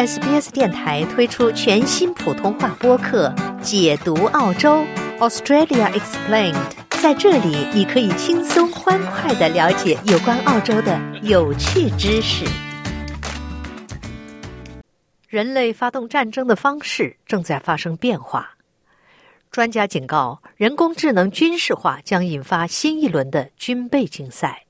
[0.00, 3.28] SBS 电台推出全新普通话播客
[3.60, 4.82] 《解读澳洲
[5.18, 6.54] Australia Explained》。
[7.02, 12.46] 在这里，你可以轻松欢快的了解有关澳洲的有趣知识。
[15.28, 18.54] 人类发动战争的方式正在发生变化。
[19.50, 24.64] 专家警告，人工智能军事化将引发新一轮的军备竞赛。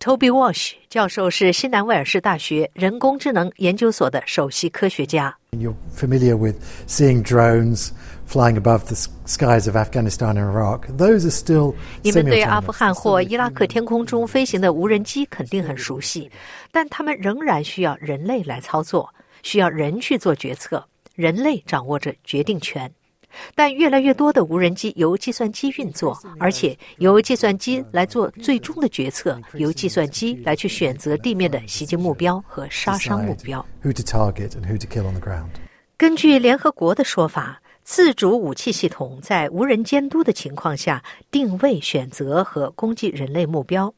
[0.00, 5.36] Toby Walsh 教授是新南威尔士大学人工智能研究所的首席科学家。
[5.50, 6.56] You're familiar with
[6.88, 7.90] seeing drones
[8.26, 8.96] flying above the
[9.26, 10.86] skies of Afghanistan and Iraq.
[10.96, 16.30] Those are still 你们对阿富汗或伊拉克天空中飞行的无人机肯定很熟悉，
[16.72, 20.82] 但他们仍然需要人类来操作，需要人去做决策，
[21.14, 22.90] 人类掌握着决定权。
[23.54, 33.64] 但越来越多的无人机由计算机运作，而且由计算机来做最终的决策，由计算机来去选择地面的袭击目标和杀伤目标。
[35.96, 43.92] 根据联合国的说法，自主武器系统在无人监督的情况下定位、选择和攻击人类目标。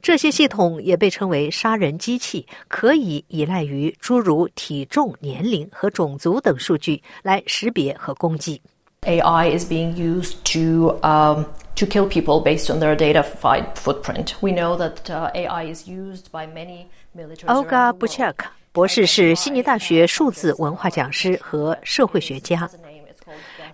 [0.00, 8.60] 这些系统也被称为杀人机器，可以依赖于诸如体重、年龄和种族等数据来识别和攻击。
[9.02, 11.44] AI is being used to um,
[11.76, 14.34] to kill people based on their data footprint.
[14.40, 17.46] We know that uh, AI is used by many militaries.
[17.46, 18.34] Olga Buchak
[18.72, 22.68] 博士是悉尼大学数字文化讲师和社会学家。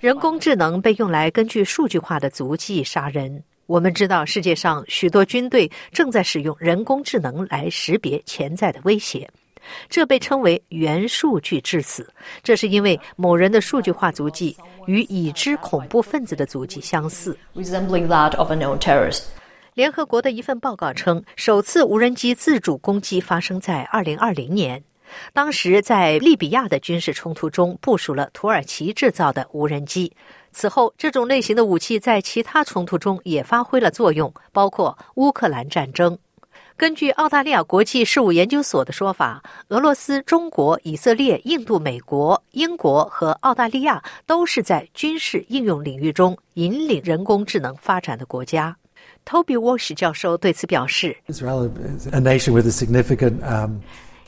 [0.01, 3.43] 人工智能被用来根据数据化的足迹杀人。
[3.67, 9.29] 我们知道，世界上许多军队正在使用人工智能来识别潜在的威胁，
[9.89, 12.13] 这被称为元数据致死。
[12.43, 17.37] 这是因为某人的数据化足迹与已知恐怖分子的足迹相似。
[17.55, 19.23] resembling that of a known terrorist。
[19.75, 24.83] 联合国的一份报告称，首次无人机自主攻击发生在2020年，
[25.33, 30.13] 当时在利比亚的军事冲突中部署了土耳其制造的无人机。
[30.53, 36.19] 此后，这种类型的武器在其他冲突中也发挥了作用，包括乌克兰战争。
[36.77, 48.77] 根据澳大利亚国际事务研究所的说法，俄罗斯、中国、以色列、印度、美国、英国和澳大利亚都是在军事应用领域中引领人工智能发展的国家。
[49.25, 53.39] Toby Walsh 教授对此表示 a nation with a significant。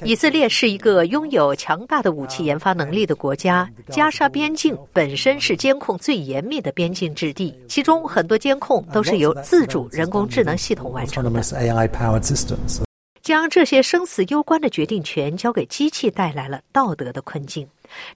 [0.02, 3.68] 以色列是一个拥有强大的武器研发能力的国家。
[3.88, 11.30] 加沙边境本身是监控最严密的边境之地，其中很多监控都是由自主人工智能系统完成的。
[13.22, 17.66] 将这些生死攸关的决定权交给机器，带来了道德的困境。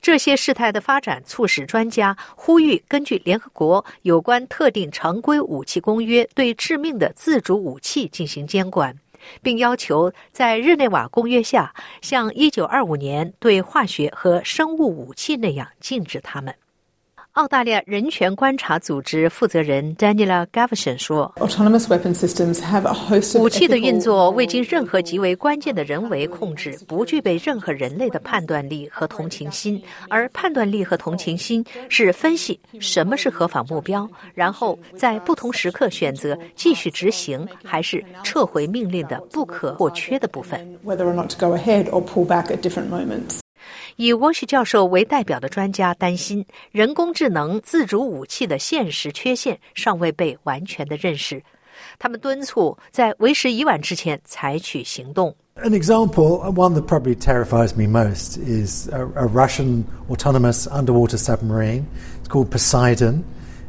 [0.03, 8.95] 这些事态的发展促使专家呼吁，根据联合国有关特定常规武器公约，对致命的自主武器进行监管。
[9.43, 16.55] 并要求在日内瓦公约下，像一九二五年对化学和生物武器那样禁止它们。
[17.39, 21.33] 澳大利亚人权观察组织负责人 Daniela Gavin 说
[23.39, 29.81] ：“武器的运作未经任何极为关键的人为控制，不具备任何人类的判断力和同情心。
[30.09, 40.59] 而判断力和同情心是分析什么是合法目标，然后在不同时刻选择继续执行还是撤回命令的不可或缺的部分。”
[43.99, 51.43] 以沃什教授为代表的专家担心，人工智能自主武器的现实缺陷尚未被完全的认识。
[51.99, 55.35] 他们敦促在为时已晚之前采取行动。
[55.57, 61.85] An example, one that probably terrifies me most, is a, a Russian autonomous underwater submarine.
[62.23, 63.25] It's called Poseidon.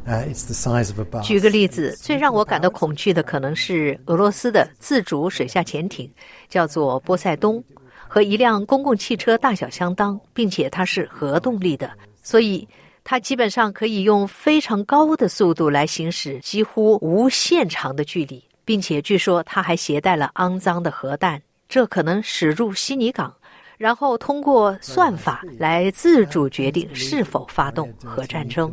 [0.05, 1.25] Uh, it's the size of a bus.
[1.25, 6.07] 举个例子，最让我感到恐惧的可能是俄罗斯的自主水下潜艇，
[6.47, 7.63] 叫做波塞冬。
[8.11, 11.91] 和一辆公共汽车大小相当，并且它是核动力的，
[12.23, 12.67] 所以
[13.03, 21.39] 它基本上可以用非常高的速度来行驶几乎无限长的距离，并且据说它还携带了肮脏的核弹，
[21.69, 23.31] 这可能驶入悉尼港，
[23.77, 28.71] 然后通过算法来自主决定是否发动核战争。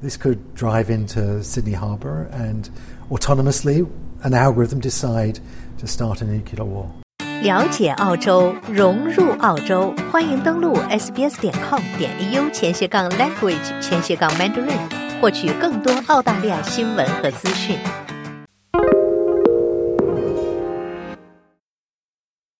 [0.00, 2.64] This could drive into Sydney Harbour and
[3.10, 3.86] autonomously
[4.22, 5.38] an algorithm decide
[5.78, 7.01] to start a nuclear war.
[7.42, 14.78] 了解澳洲，融入澳洲，欢迎登录 sbs 点 com 点 au 前斜杠 language 前斜杠 mandarin，
[15.20, 17.76] 获取更多澳大利亚新闻和资讯。